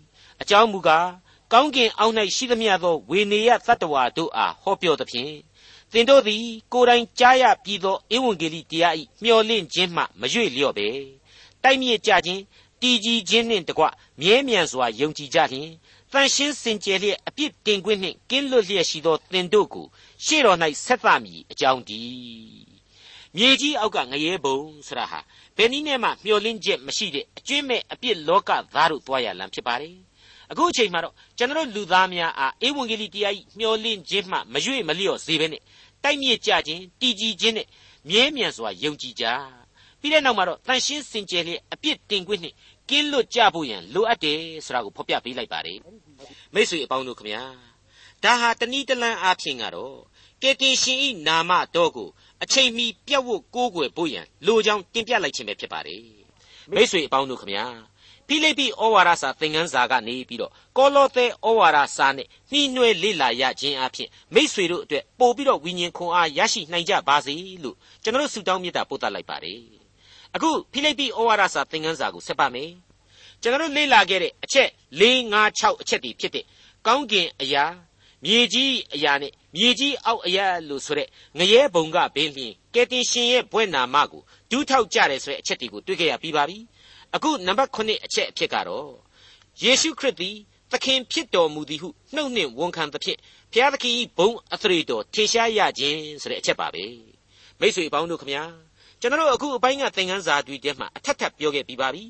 [0.42, 1.08] အကြောင်းမူကား
[1.54, 5.55] ကောင်းကင်အောက်၌ရှိသမျှသောဝေနေယသတ္တဝါတို့အားဟောပြောသဖြင့်သ
[6.00, 10.88] င်တို့သည် ကိုယ်တိုင်ကြားရပြီးသောဧဝံဂေလိတရား၏မျှော်လင့်ခြင်းမှမရွေ့လျော့ပဲ
[11.64, 12.42] တိုက်မြစ်ကြခြင်း
[12.82, 13.84] တည်ကြည်ခြင်းနှင့်တကွ
[14.22, 15.70] မြဲမြံစွာယုံကြည်ကြလျင်
[16.12, 19.86] တန်ရှင်းစင်ကြယ်လျက်အပြစ်တင်ခွင့်နှင့်ကင်းလွတ်လျက်ရှိသောသင်တို့ကို
[20.26, 22.66] ရှေ့တော်၌ဆက်သမည်အကြောင်းတည်း
[23.36, 25.20] မြေကြီးအောက်ကငရဲဘုံဆရာဟာ
[25.58, 29.96] ဘယ်နည်းနဲ့မှမျှော်လင့်ချက်မရှိတဲ့အကျွင့်မဲ့အပြစ်လောကသားတို့သွားရလမ်းဖြစ်ပါတယ်
[30.52, 35.62] အခုအချိန်မှာတော့ကျွန်တော်လူသားများအားဧဝံဂေလိတရားကြီးမျှော်လင့်ခြင်းမှမရွေ့မလျော့စေဘဲနဲ့
[36.04, 37.68] တိုက်မြစ်ကြခြင်းတည်ကြည်ခြင်းနဲ့
[38.10, 39.26] မြဲမြံစွာယုံကြည်ကြ
[40.00, 42.56] ပြီးတဲ့နောက်မှာတော့တန်ရှင်းစင်ကြယ်လျက်အပြစ်တင်ခွင့်နှင့်
[42.90, 45.80] ကင်းလွတ်ကြဖို့ရန်လိုအပ်တယ်ဆိုတာကိုဖော်ပြပေးလိုက်ပါတယ်
[46.54, 47.44] မိတ်ဆွေအပေါင်းတို့ခမညာ
[48.24, 49.96] ဒါဟာတနည်းတလန်းအားဖြင့်ကတော့
[50.42, 52.10] ကေတင်ရှင်ဤနာမတော်ကို
[52.44, 56.02] အချိန်မီပြတ်ဝတ်ကိုးကွယ်ဖို့ရန်လိုကြောင်းတင်ပြလိုက်ခြင်းပဲဖြစ်ပါတယ်
[56.76, 57.66] မိတ်ဆွေအပေါင်းတို့ခမညာ
[58.28, 67.34] ဖိလိပ္ပိဩဝါဒစာသင်ခန်းစာကနေပြီးတော့ကောလောသဲဩဝါဒစာနဲ့နှီးနှွဲလေ့လာရခြင်းအဖြစ်မိษွေတို့အတွက်ပို့ပြီးတော့ဝိညာဉ်ခွန်အားရရှိနိုင်ကြပါစေ
[67.64, 69.60] လို့ကျွန်တော်ဆုတောင်းမေတ္တာပို့သလိုက်ပါတယ်
[70.36, 72.72] အခုဖိလိပ္ပိဩဝါဒစာသင်ခန်းစာကိုဆက်ပါမယ်
[73.42, 76.46] ကျွန်တော်လေ့လာခဲ့တဲ့အချက်၄၅6အချက်တည်းဖြစ်တဲ့
[76.88, 77.66] ကောင်းကင်အရာ
[78.24, 81.08] မြေကြီးအရာနဲ့မြေကြီးအောက်အရာလို့ဆိုတဲ့
[81.38, 86.58] ငရဲဘုံကဘင်းလျင်ကယ်တင်ရှင်ရဲ့ဘွဲ့နာမကိုဒူးထောက်ကြတယ်ဆိုတဲ့အချက်တွေကိုတွေ့ကြရပြီးပါပြီ
[87.16, 88.90] အခုနံပါတ်9အချက်အဖြစ်ကတော့
[89.64, 90.36] ယေရှုခရစ်သည်
[90.72, 93.20] သခင်ဖြစ်တော်မူသည်ဟုနှုတ်နှင့်ဝန်ခံသဖြင့်
[93.52, 96.86] ဘုရားသခင်၏ဘုန်းအသရေတော်ထေရှားရခြင်းဆိုတဲ့အချက်ပါပဲ
[97.60, 98.44] မိတ်ဆွေပေါင်းတို့ခမညာ
[99.02, 102.04] ကျွန်တော်အခုအပိုင်းကသင်ခန်းစာတွေထဲမှာအထက်ထပ်ပြောခဲ့ပြီးပါပြီ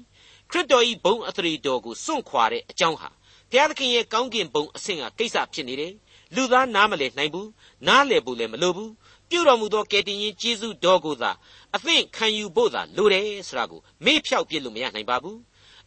[0.52, 3.10] ခရစ်တော်၏ဘုန်းအသရေတော်ကိုစွန့်ခွာတဲ့အကြောင်းဟာ
[3.52, 5.94] ဘုရားသခင်ရဲ့ကောင်းကင်ဘုံအဆင့်ကကိစ္စဖြစ်နေတယ်
[6.36, 7.50] လူသားနားမလည်နိုင်ဘူး
[7.88, 8.92] နားလည်ဖို့လည်းမလိုဘူး
[9.30, 11.32] ပြုတော်မူသောကယ်တင်ရှင်ယေရှုတော်ကိုသာ
[11.76, 15.40] အသင့်ခံယူဖို့သာလိုတယ်ဆိုတာကိုမေ့ဖြောက်ပြစ်လို့မရနိုင်ပါဘူး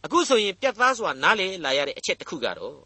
[0.05, 2.77] အခုဆိုရင်ပြတ်သားစွာနားလည်လာရတဲ့အချက်တစ်ခုကတော့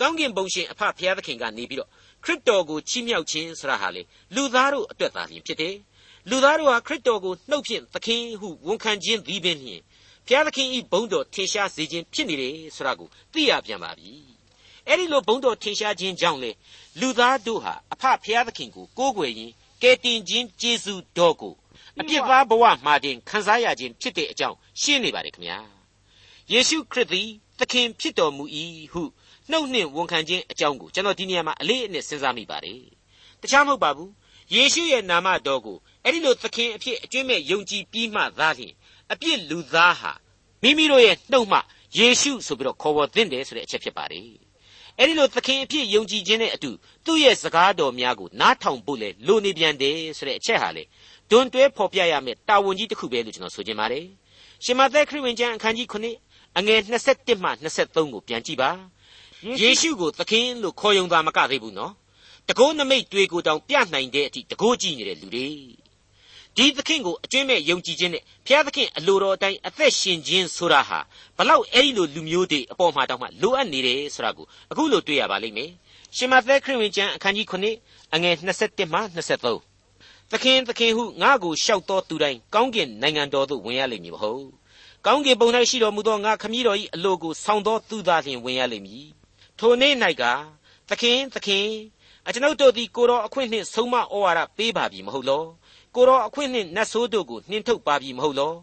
[0.00, 1.90] ကောင်းကင်ဘုံရှင်အဖဖျားသခင်ကနေပြီးတော့
[2.24, 4.02] ခရစ်တော်ကိုချီးမြှောက်ခြင်းဆိုတာဟာလေ
[4.34, 5.76] လူသားတို့အတွက်သာလျှင်ဖြစ်တယ်
[6.30, 9.80] လူသားတို့ဟာခရစ်တော်ကိုနှုတ်ဖြင့်သခင်ဟုဝန်ခံခြင်းသည်ပင်လျှင်
[10.26, 14.12] ဖျားသခင်ဤဘုန်းတော်ထင်ရှားစေခြင်းဖြစ်နေတယ်ဆိုတာကိုသိရပြန်ပါပြီ
[14.86, 16.50] အဲ့ဒီလိုဘုန်းတော်ထင်ရှားခြင်းကြောင့်လေ
[17.00, 21.54] လူသားတို့ဟာအဖဖျားသခင်ကိုကိုးကွယ်ရင်ကယ်တင်ခြင်းကျေးဇူးတော်ကို
[22.00, 25.58] အပြစ်သားဘဝမှာတင်ခံစားရခြင်းဖြစ်တဲ့အကြောင်းရှင်းနေပါတယ်ခင်ဗျာ
[26.52, 27.28] ယေရှုခရစ်သည်
[27.58, 28.44] သခင်ဖြစ်တော်မူ၏
[28.92, 29.02] ဟု
[29.50, 32.80] နှုတ်နှင့်ဝန်ခံခြင်းအကြောင်းကိုကျွန်တော်ဒီနေရာမှာအလေးအနက်စဉ်းစားမိပါတယ်
[33.40, 34.12] တခြားမဟုတ်ပါဘူး
[34.54, 38.74] ယေရှုရဲ့နာမတော်ကိုအဲ့ဒီလိုသခင်အဖြစ်အကျွင့်မဲ့ယုံကြည်ပြီးမှသာလျှင်
[39.12, 40.12] အပြစ်လူသားဟာ
[40.62, 41.58] မိမိတို့ရဲ့နှုတ်မှ
[41.98, 44.30] ယေရှုဆိုပြီးတော့ခေါ်ဝေါ်သင့်တယ်ဆိုတဲ့အချက်ဖြစ်ပါတယ်
[44.98, 46.70] အဲ့ဒီလိုသခင်အဖြစ်ယုံကြည်ခြင်းနဲ့အတူ
[47.04, 50.84] သူ့ရဲ့စကားတော်များကိုနားထောင်ဖို့လေလိုနေပြန်တယ်ဆိုတဲ့အချက်ဟာလေ
[51.30, 54.06] ဒွန်တွဲဖော်ပြရမယ့်တာဝန်ကြီးတစ်ခုပဲလို့ကျွန်တော်ဆိုချင်ပါတယ်
[54.64, 56.80] ရှင်မသက်ခရစ်ဝင်ကျမ်းအခန်းကြီး9အငယ်
[57.12, 58.70] 21မှ23ကိုပြန်ကြည့်ပါ
[59.60, 61.92] ယေရှုကိုသခင်လို့ခေါ်ယုံတာမကသေးဘူးနော်
[62.48, 65.46] တကိုးနမိတ်တွေကိုတောင်ပြနိုင်တဲ့အထိတကိုးကြည့်နေတဲ့လူတွေ
[66.56, 70.98] ဒီသခင်ကိုအကျွင့်မဲ့ယုံကြည်ခြင်းနဲ့ဘုရားသခင်အလိုတော်အတိုင်းအသက်ရှင်ခြင်းဆိုတာဟာ
[71.36, 75.70] ဘလောက်အဲ့ဒီလိုလူမျိုးတွေအပေါ်မှာတောင်မှလိုအပ်နေတယ်ဆိုတာကိုအခုလိုတွေ့ရပါလိမ့်မယ်
[76.16, 77.46] ရှင်မသက်ခရစ်ဝင်ကျမ်းအခန်းကြီး
[77.80, 79.75] 9အငယ်21မှ23
[80.32, 84.46] သခင်သခင်ဟုငါ့ကိုလျှောက်တော်သူတိုင်းကောင်းကင်နိုင်ငံတော်သို့ဝင်ရလိမ့်မည်မဟုတ်
[85.06, 89.06] ကောင်းကင်ဘုံ၌ရှိတော်မူသောငါခမည်းတော်၏အလိုကိုဆောင်တော်သူသားလျှင်ဝင်ရလိမ့်မည်
[89.58, 90.22] ထိုနေ့၌က
[90.88, 91.66] သခင်သခင်
[92.26, 95.44] အကျွန်ုပ်တို့သည်ကိုတော်အခွင့်နှင့်ဆုံးမဩဝါဒပေးပါပြီမဟုတ်လော
[95.94, 98.54] ကိုတော်အခွင့်နှင့်နတ်ဆိုးတို့ကိုနှင်ထုတ်ပါပြီမဟုတ်လော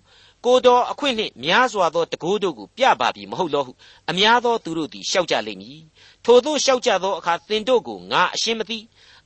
[0.45, 3.71] ကိုတော်အခွင့်နှင့်များစွာသောတကိုးတို့ကိုပြပါပြီမဟုတ်လောဟု
[4.10, 5.80] အများသောသူတို့သည်ရှောက်ကြလိမ့်မည်
[6.26, 8.80] ထိုသို့ရှောက်ကြသောအခါသင်တို့ကိုငါအရှင်းမသိ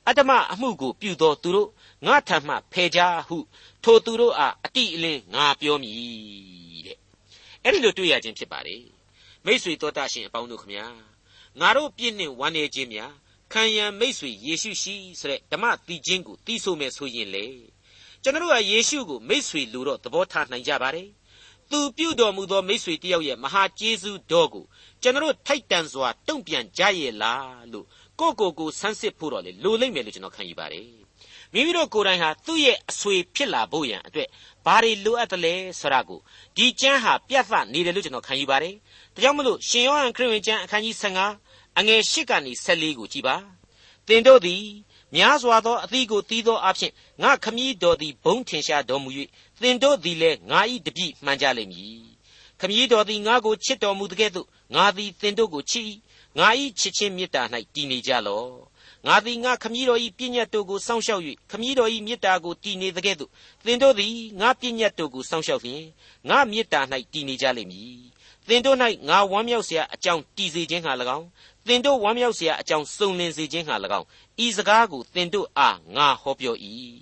[0.06, 1.68] အတ္တမအမှုကိုပြုသောသူတို့
[2.05, 3.37] ငါထံမှဖယ်ကြဟု
[3.83, 6.97] ထိုသူတို့အားအတိအလင်းငါပြောမည်တဲ့
[7.63, 8.77] အဲ့ဒီလိုတွေ့ရခြင်းဖြစ်ပါလေ
[9.45, 10.87] မိษွေတော်တတ်ရှင်အပေါင်းတို့ခမညာ
[11.59, 13.13] ငါတို့ပြည့်နှင့်ဝမ်းနေခြင်းများ
[13.53, 17.45] ခံရန်မိษွေယေရှုရှိဆိုတဲ့ဓမ္မတီချင်းကိုတီးဆိုမယ်ဆိုရင်လေ
[18.23, 21.09] ကျွန်တော်တို့ကယေရှုကိုမိษွေလို့တော့သဘောထားနိုင်ကြပါတယ်
[21.71, 24.65] သူပြုတော်မူသောမိษွေတယောက်ရဲ့မဟာကျေးဇူးတော်ကို
[25.01, 27.85] ကျွန်တော်ထိုက်တန်စွာတုံ့ပြန်ကြရဲ့လားလို့
[28.19, 30.87] ကိုကိုကိုဆန်းစစ်ဖို့တော့လေလိုလိမ့်မယ်လို့ကျွန်တော်ခံယူပါတယ်
[31.52, 34.28] မိမိတို့ကိုယ်တိုင်ဟာသူ့ရဲ့အဆွေဖြစ်လာဖို့ရန်အတွက်
[34.64, 36.20] ဘာတွေလိုအပ်တယ်လဲဆိုတာကို
[36.56, 38.74] ဒီကျမ်းဟာပြသနေတယ်လို့ကျွန်တော်ခံယူပါတယ်
[39.14, 43.36] ဒါကြောင့်မလို့ရှင်ယောဟန်ခရစ်ဝင်ကျမ်းအခန်းကြီး15အငယ်8ကနေ14ကိုကြည်ပါ
[44.06, 44.64] သင်တို့သည်
[45.16, 49.10] များစွာသောအသီးကိုတီးသောအဖြစ်ငါခမည်းတော်သည်ဘုံထင်ရှားတော်မူ၍
[49.62, 52.02] သင်တို့သည်လည်းငါ၏တပည့်မှန်ကြလိမ့်မည်
[52.60, 55.84] ခမည်းတော်သည်ငါကိုချစ်တော်မူတဲ့ကဲ့သို့ငါသည်သင်တို့ကိုချစ်၏
[56.38, 56.48] ငါ၏
[56.80, 57.42] ချစ်ချင်းမေတ္တာ၌
[57.74, 58.50] တည်နေကြလော့
[59.07, 63.31] ငါသည်ငါခမည်းတော်၏ပြည့်ညတ်တို့ကိုစောင့်ရှောက်၍ခမည်းတော်၏မေတ္တာကိုတည်နေတဲ့ကဲ့သို့
[63.65, 65.83] သင်တို့သည်ငါပြည့်ညတ်တို့ကိုစောင့်ရှောက်လျင်
[66.29, 66.81] ငါမေတ္တာ၌
[67.13, 67.97] တည်နေကြလိမ့်မည်
[68.47, 68.77] သင်တို့၌
[69.09, 71.27] ငါဝမ်းမြောက်เสียအကြောင်းတည်စေခြင်းဟာ၎င်း
[71.67, 74.07] သင်တို့ဝမ်းမြောက်เสียအကြောင်းစုံလင်စေခြင်းဟာ၎င်း
[74.45, 76.55] ဤစကားကိုသင်တို့အားငါဟောပြော၏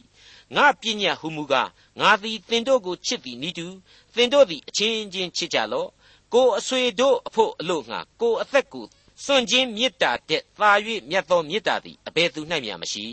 [0.56, 3.68] ငါပြည့်ညတ်ဟုမူကားငါသည်သင်တို့ကိုချစ်သည်နိတူ
[4.16, 5.90] သင်တို့သည်အချင်းချင်းချစ်ကြလော့
[6.34, 8.86] ကိုအဆွေတို့အဖို့အလို့ငှာကိုအသက်ကို
[9.25, 10.71] စွန့်ခြင်းမေတ္တာတဲ့သာ၍
[11.11, 13.07] မြတ်သောမေတ္တာသည်အဘယ်သူ၌မျှမရှိ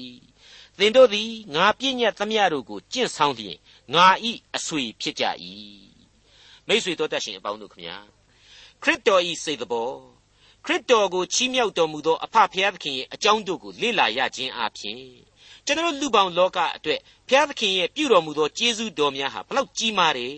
[0.77, 3.57] သင်တို့သည်ငါပြည့်ညတ်သမျှတို့ကိုကျင့်ဆောင်လျင်
[3.93, 5.23] ငါဤအဆွေဖြစ်ကြ၏
[6.67, 7.97] မိတ်ဆွေတို့တတ်ရှင်အပေါင်းတို့ခမညာ
[8.83, 9.93] ခရစ်တော်ဤစိတ်တော်
[10.65, 14.99] ခရစ်တော်ကိုချီးမြှောက်တော်မူသောအဖဖျားသခင်ရဲ့အကြောင်းတို့ကိုလေ့လာရခြင်းအပြင်
[15.65, 20.35] ကျွန်တော်လူပေါင်းလောကအတွက်ဘုရားသခင်ရဲ့ပြုတော်မူသောကျေးဇူးတော်များဟာဘလောက်ကြီးမားတယ်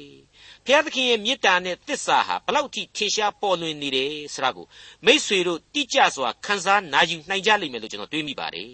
[0.67, 4.65] ဘုရားသခင်ရဲ့မေတ္တာနဲ့သစ္စာဟာဘလောက်ထိထင်ရှားပေါ်လွင်နေတယ်ဆိုတာကို
[5.06, 8.71] မိษွေတို့တိကျစွာခန်းစားနာယူနိုင်ကြလိမ့်မယ်လို့ကျွန်တော်တွေးမိပါတယ်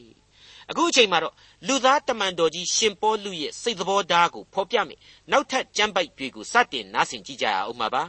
[0.69, 1.33] အခုအချိန်မှာတော့
[1.67, 4.99] လူသားတမန်တော်ကြီးရှင်ပေါလုရဲ့စိတ်သဘောထားကိုဖော်ပြမယ်
[5.31, 8.03] နောက်ထပ်ကြမ်းပိုက်တွေကိုစတင်နားဆင်ကြည့်ကြရအောင်ပါပါ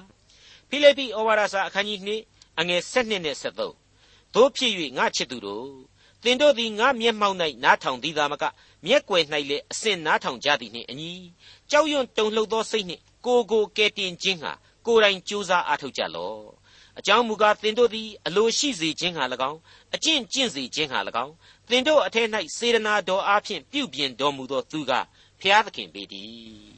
[0.68, 5.66] ဖိလိပ္ပိဩဝါဒစာအခန်းကြီး2အငယ်7နဲ့73တို့ဖြစ်၍ငါချစ်သူတို့
[6.22, 8.44] သင်တို့သည်ငါမျက်မှောက်၌နားထောင်သည်သာမက
[8.86, 11.12] မျက်ွယ်၌လည်းအစဉ်နားထောင်ကြသည်နှင့်အညီ
[11.70, 14.52] ကြောက်ရွံ့တုန်လှုပ်သောစိတ်နှင့် ကိုကိုကဲတင်ခြင်းဟာ
[14.87, 16.40] ကိုယ်တိုင်ကြိုးစားအားထုတ်ကြလော့
[16.98, 19.58] အကြောင်းမူကားသင်တို့သည်အလိုရှိစေခြင်းဟာ၎င်း
[19.94, 21.35] အကျင့်ကျင့်စေခြင်းဟာ၎င်း
[21.68, 24.92] သင်တို့အထက်၌စေရနာတော်အားဖြင့်ပြုပြင်တော်မူသောသူက
[25.40, 26.72] ဖျားသခင်ပေတည်း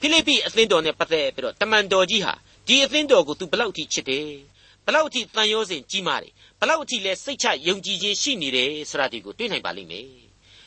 [0.00, 2.34] ဖိလိပ္ပိအသင်းတော်နဲ့ပတ်သက်ပြီးတော့တမန်တော်ကြီးဟာ
[2.66, 4.28] ဒီအသင်းတော်ကိုသူဘလောက်ထိချစ်တယ်
[4.86, 10.08] ဘလောက်ထိတန်ရောစဉ်ကြီးမားတယ်ဘလောက်ထိလဲစိတ်ချယုံကြည်ခြင်းရှိနေတယ်ဆိုတာဒီကိုတွေ့နိုင်ပါလိမ့်မယ်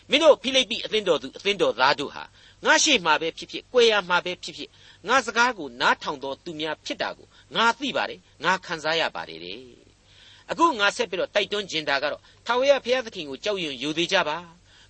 [0.10, 2.24] မင်းတို့ဖိလိပ္ပိအသင်းတော်သူအသင်းတော်သားတို့ဟာ
[2.66, 4.70] ငါရှိမှပဲဖြစ်ဖြစ်ကြွယ်ရမှပဲဖြစ်ဖြစ်
[5.08, 9.62] ငါစကားကိုနားထောင်တော်သူများဖြစ်တာကိုငါသိပါတယ်ငါခံစားရပါတယ်တဲ့
[10.52, 14.38] အခုငါဆက်ပြီးတော့တိုက်တွန်းခြင်းတာကတော့ထာဝရဘုရားသခင်ကိုကြောက်ရွံ့ယူသေးကြပါ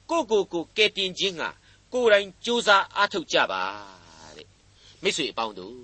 [0.10, 1.44] ကိုကိုကိုကဲတင်ခြင်းက
[1.94, 3.62] ကိုယ်တိုင်ကြိုးစားအားထုတ်ကြပါ
[4.38, 4.48] တဲ့
[5.04, 5.76] မိတ်ဆွေအပေါင်းတို့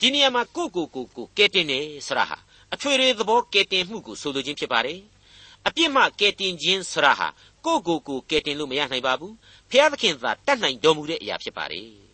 [0.00, 2.38] ဒီနေရာမှာကိုကိုကိုကိုကဲတင်နေဆရာဟာ
[2.74, 5.00] အထွေထွေသဘောကဲတင်မှုကိုဆိုလိုခြင်းဖြစ်ပါတယ်
[5.66, 7.28] အပြစ်မှကဲတင်ခြင်းဆရာဟာ
[7.66, 9.34] ကိုကိုကိုကဲတင်လို့မရနိုင်ပါဘူး
[9.70, 12.05] ဖျားသခင်သာတတ်နိုင်တော်မူတဲ့အရာဖြစ်ပါတယ်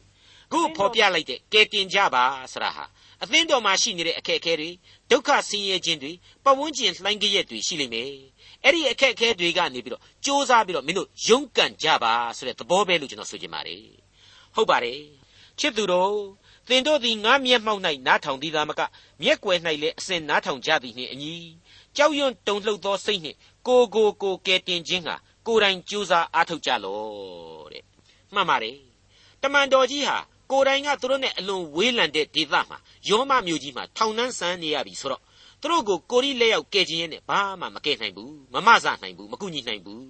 [0.53, 2.85] ခုဖော်ပြလိုက်တဲ့ကဲတင်ကြပါဆရာဟာ
[3.23, 4.71] အသင်းတော်မှာရှိနေတဲ့အခက်အခဲတွေ
[5.11, 6.13] ဒုက္ခဆင်းရဲခြင်းတွေ
[6.45, 8.13] ပဝန်းကျင်လှိုင်းကြရက်တွေရှိလိမ့်မယ်
[8.65, 13.85] အဲ့ဒီအခက်အခဲတွေကနေပြီးတော့စ조사ပြီးတော့မင်းတို့ရုန်းကန်ကြပါဆိုတဲ့သဘောပဲလို့ကျွန်တော်ဆိုချင်ပါတယ်
[14.55, 15.01] ဟုတ်ပါတယ်
[15.59, 16.15] ချစ်သူတို့
[16.69, 18.81] သင်တို့သည်ငါမျက်မှောက်၌နားထောင်သည်သာမက
[19.23, 21.35] မျက်ွယ်၌လည်းအစဉ်နားထောင်ကြသည်နှင့်အညီ
[21.97, 23.37] ကြောက်ရွံ့တုန်လှုပ်သောစိတ်နှင့်
[23.67, 27.85] ကိုကိုကိုကဲတင်ခြင်းဟာကိုယ်တိုင်ကြိုးစားအားထုတ်ကြလော့တဲ့
[28.35, 28.79] မှန်ပါတယ်
[29.43, 30.19] တမန်တော်ကြီးဟာ
[30.51, 32.79] ကိုယ်တိုင်ကသူတို့နဲ့အလွန်ဝေးလံတဲ့ဒေသမှာ
[33.09, 35.23] ယောမမြို့ကြီးမှာထောင်နှန်းဆန်းနေရပြီဆိုတော့
[35.61, 40.03] သူတို့ကိုကိုရီလက်ရောက်ကဲခြင်းနဲ့ဘာမှမကဲနိုင်ဘူးမမဆနိုင်ဘူးမကူညီနိုင်ဘူး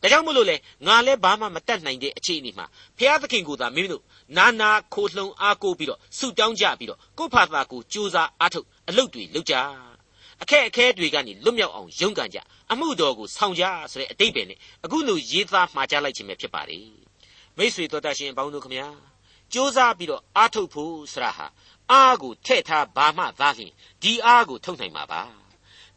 [0.00, 2.66] ဒါကြောင့်မလို့လေငါလည်းဘာမှမတတ်နိုင်တဲ့အခြေအနေမှာ
[2.98, 4.02] ဖျားသခင်ကိုသာမင်းတို့
[4.36, 9.54] နာနာခိုလှုံအားကိုးပြီးတော့ဆုတောင်းကြပြီးတော့ကိုယ့်ဖာသာကိုကြိုးစားအားထုတ်အလုပ်တွေလုပ်ကြ
[10.42, 12.38] အခက်အခဲတွေကနေလွတ်မြောက်အောင်ရုန်းကန်ကြ
[12.72, 16.78] အမှုတော်ကိုဆောင်ကြဆိုတဲ့အတိတ်ပဲနဲ့အခုလိုရေးသားမှာကြားလိုက်ခြင်းပဲဖြစ်ပါလေ
[17.56, 18.88] မိတ်ဆွေတော်တတ်ရှင်အပေါင်းတို့ခမညာ
[19.52, 21.46] စ조사ပြီးတော့အားထုတ်ဖို့ဆရာဟာ
[21.92, 25.22] အားကိုထည့်ထားဘာမှသားဖြင့်ဒီအားကိုထုတ်နိုင်မှာပါ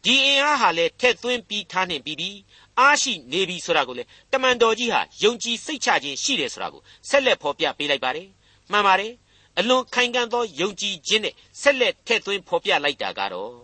[0.04, 2.36] ဒီအင်အားဟာလည်းထက်သွင်းပြီးထားနှင့်ပြီးပြီး
[2.78, 8.28] အားရှိနေပြီဆိုတာကိုလေတမန်တော်ကြီးဟာယုံကြည်စိတ်ချခြင်းရှိတယ်ဆိုတာကိုဆက်လက်ဖော်ပြပေးလိုက်ပါတယ်
[8.70, 9.12] မှန်ပါတယ်
[9.58, 13.54] အလွန်ခိုင်ခံ့သောယုံကြည်ခြင်းနဲ့ဆက်လက်ထည့်သွင်းဖော်ပြလိုက်တာကတော့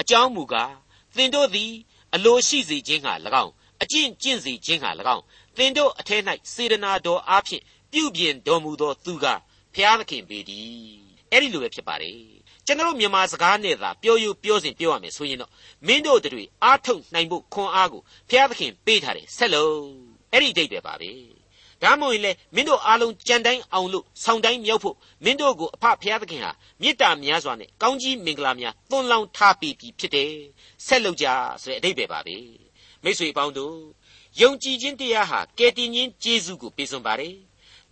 [0.00, 0.72] အကြောင်းမူကား
[1.16, 1.72] သင်တို့သည်
[2.14, 3.52] အလိုရှိစေခြင်းဟာ၎င်း
[3.82, 5.22] အကျင့်ကျင့်စေခြင်းဟာ၎င်း
[5.56, 9.26] သင်တို့အထက်၌စေတနာတော်အားဖြင့် ပြုပြင်တော်မူသောသူက
[9.74, 12.18] ဖျားသခင်ပေတည်းအဲ့ဒီလိုပဲဖြစ်ပါတယ်
[12.66, 15.50] ကျွန်တော်မြန်မာစကားနဲ့သာပြောယူပြောစဉ်ပြောရမယ်ဆိုရင်တော့
[15.86, 19.76] မင်းတို့တွေအားထုတ်နိုင်ဖို့ခွန်အားကိုဖျားသခင်ပေးထားတယ်ဆက်လို့
[20.32, 21.10] အဲ့ဒီဒိတ်ပဲပါပဲ
[21.82, 26.50] ဒါမှမဟုတ်လေမင်းတို့အားလုံးကြံတိုင်းအောင်လို့ဆောင်းတိုင်းမြောက်ဖို့မင်းတို့ကိုအဖဖျားသခင်ဟာ
[26.80, 30.32] မေတ္တာများစွာနဲ့ကောင်းကြီးမင်္ဂလာများသွန်လောင်းထားပေးပြီးဖြစ်တယ်
[30.86, 31.26] ဆက်လုပ်ကြ
[31.62, 32.36] ဆိုတဲ့အဓိပ္ပာယ်ပါပဲ
[33.02, 33.76] မိတ်ဆွေအပေါင်းတို့
[34.40, 37.34] ယုံကြည်ခြင်းတရားဟာကယ်တင်ခြင်းကျေးဇူးကိုပေးစွန်ပါတယ်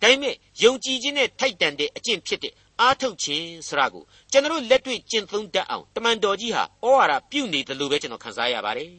[0.01, 8.91] ဒါပေမဲ့ယုံကြည်ခြင်းနဲ့ထိုက်တန်တဲ့အကျင့်ဖြစ်တဲ့အားထုတ်ခြင်းဆိုတာကိုကျွန်တော်လက်တွေ့ကျင့်သုံးတတ်အောင်တမန်တော်ကြီးဟာဩဝါဒပြုနေတယ်လို့ပဲကျွန်တော်ခန်းစားရပါတယ်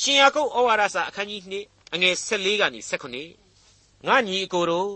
[0.00, 4.90] ရှင်ယာကုပ်ဩဝါဒစာအခန်းကြီး2အငယ်14ကနေ18ငါညီအကိုတို့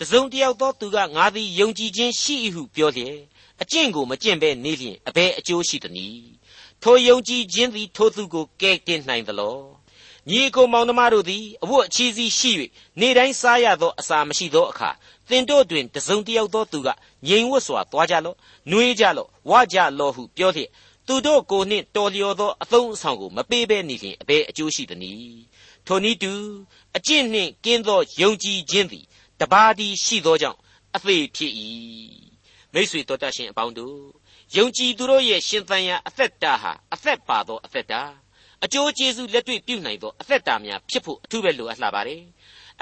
[0.00, 3.16] တစုံတယောက်သောသူကငါသည်ယုံကြည်ခြင်းရှိ၏ဟုပြောလျက်
[3.62, 6.26] အကျင့်ကိုမကျင့်ဘဲနေလျင်အဘယ်အကျိုးရှိသနည်း
[6.82, 9.56] ထိုယုံကြည်ခြင်းသည်ထိုသူကိုကဲတင်နိုင်သလော
[10.30, 12.50] ညီအကိုမောင်နှမတို့သည်အဝတ်အချီးစီးရှိ၍
[13.00, 14.90] နေတိုင်းစားရသောအစာမရှိသောအခါ
[15.28, 16.88] သင်တို့တွင်တစုံတယောက်သောသူက
[17.26, 18.36] ငြိမ်ဝတ်စွာသွားကြလော့
[18.70, 20.70] နှွေးကြလော့ဝကြလော့ဟုပြောလျက်
[21.06, 25.42] သူတို့ကိုနှင့်တော်လျော်သောအသုံးအဆောင်ကိုမပေးဘဲနေလျင်အဘယ်အကျိုးရှိသနည်း
[25.86, 26.32] ထိုနည်းတူ
[26.96, 29.04] အကျင့်နှင့်ကင်းသောယုံကြည်ခြင်းသည်
[29.40, 30.58] တပါးတည်းရှိသောကြောင့်
[30.94, 31.52] အသေးဖြစ်၏
[32.72, 33.98] မိတ်ဆွေတော်တတ်ရှင်အပေါင်းတို့
[34.56, 38.02] ယုံကြည်သူတို့ရဲ့ရှင်သန်ရာအသက်တာဟာအသက်ပါသောအသက်တာ
[38.64, 42.22] အကျိုးကျေးဇူးလက်တွေ့ပြုနိုင်သောအသက်တာများဖြစ်ဖို့အထူးပဲလိုအပ်လာပါတယ်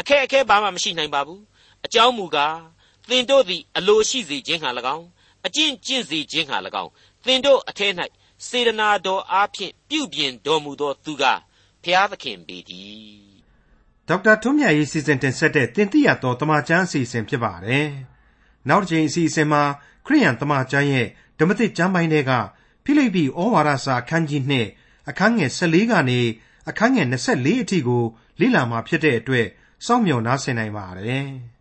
[0.00, 1.42] အခက်အခဲဘာမှမရှိနိုင်ပါဘူး
[1.86, 2.56] အကြောင်းမူကား
[3.08, 5.06] သင်တို့သည်အလိုရှိစေခြင်းဟာ၎င်း
[5.46, 6.90] အကျင့်ကျင့်စေခြင်းဟာ၎င်း
[7.26, 7.92] သင်တို့အထက်၌
[8.48, 11.24] စေတနာတော်အားဖြင့်ပြုပြင်တော်မူသောသူက
[11.84, 13.30] ဖျားသခင်ပေတည်း
[14.08, 17.88] ဒေါက်တာထွန်းမြတ်ရေးစီစဉ်တင်ဆက်တဲ့တင်ပြရသောတမချန်းအစီအစဉ်ဖြစ်ပါတယ်
[18.68, 19.62] နောက်တစ်ချိန်အစီအစဉ်မှာ
[20.06, 21.06] ခရိယန်တမချန်းရဲ့
[21.38, 22.32] ဓမ္မသစ်ကျမ်းပိုင်းတွေက
[22.84, 26.20] ဖိလိပ္ပိဩဝါဒစာအခန်းကြီး2 အခန်းငယ်14ကနေ
[26.68, 28.04] အခန်းငယ်24အထိကို
[28.40, 29.46] လေ့လာမှာဖြစ်တဲ့အတွက်
[29.86, 31.26] စောင့်မျှော်နားဆင်နိုင်ပါတယ်။